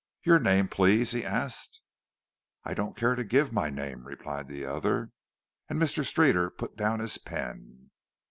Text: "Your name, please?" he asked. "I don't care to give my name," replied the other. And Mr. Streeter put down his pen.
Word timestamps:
"Your 0.23 0.39
name, 0.39 0.67
please?" 0.67 1.11
he 1.11 1.23
asked. 1.23 1.79
"I 2.63 2.73
don't 2.73 2.97
care 2.97 3.13
to 3.13 3.23
give 3.23 3.53
my 3.53 3.69
name," 3.69 4.03
replied 4.07 4.47
the 4.47 4.65
other. 4.65 5.11
And 5.69 5.79
Mr. 5.79 6.03
Streeter 6.03 6.49
put 6.49 6.75
down 6.75 6.97
his 6.99 7.19
pen. 7.19 7.91